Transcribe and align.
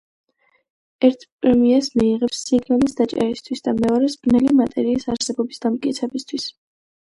ერთ 1.09 1.25
პრემიას 1.45 1.89
მიიღებს 1.99 2.39
სიგნალის 2.47 2.97
დაჭერისთვის 3.01 3.63
და 3.69 3.75
მეორეს– 3.83 4.17
ბნელი 4.25 4.57
მატერიის 4.63 5.09
არსებობის 5.17 5.65
დამტკიცებისთვის. 5.69 6.53